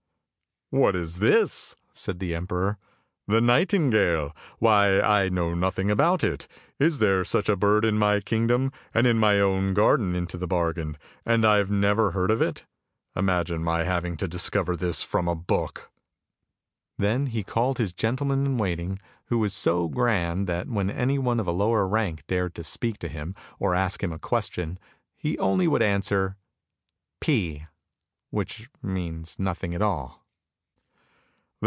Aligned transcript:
"What 0.73 0.95
is 0.95 1.19
this?" 1.19 1.75
said 1.91 2.19
the 2.19 2.33
emperor. 2.33 2.77
"The 3.27 3.41
nightingale? 3.41 4.33
Why 4.59 5.01
I 5.01 5.27
know 5.27 5.53
nothing 5.53 5.91
about 5.91 6.23
it. 6.23 6.47
Is 6.79 6.99
there 6.99 7.25
such 7.25 7.49
a 7.49 7.57
bird 7.57 7.83
in 7.83 7.97
my 7.97 8.21
kingdom, 8.21 8.71
and 8.93 9.05
in 9.05 9.19
my 9.19 9.37
own 9.41 9.73
garden 9.73 10.15
into 10.15 10.37
the 10.37 10.47
bargain, 10.47 10.95
and 11.25 11.43
I 11.43 11.57
have 11.57 11.69
never 11.69 12.11
heard 12.11 12.31
of 12.31 12.41
it? 12.41 12.65
Imagine 13.17 13.61
my 13.65 13.83
having 13.83 14.15
to 14.15 14.29
discover 14.29 14.77
this 14.77 15.03
from 15.03 15.27
a 15.27 15.35
book? 15.35 15.91
Then 16.97 17.25
he 17.25 17.43
called 17.43 17.77
his 17.77 17.91
gentleman 17.91 18.45
in 18.45 18.57
waiting, 18.57 18.97
who 19.25 19.39
was 19.39 19.53
so 19.53 19.89
grand 19.89 20.47
that 20.47 20.69
when 20.69 20.89
anyone 20.89 21.41
of 21.41 21.47
a 21.47 21.51
lower 21.51 21.85
rank 21.85 22.23
dared 22.27 22.55
to 22.55 22.63
speak 22.63 22.97
to 22.99 23.09
him, 23.09 23.35
or 23.59 23.73
to 23.73 23.77
ask 23.79 24.01
him 24.01 24.13
a 24.13 24.17
question, 24.19 24.79
he 25.17 25.37
only 25.37 25.67
would 25.67 25.81
answer" 25.81 26.37
P," 27.19 27.65
which 28.29 28.69
means 28.81 29.37
nothing 29.37 29.75
at 29.75 29.81
all. 29.81 30.19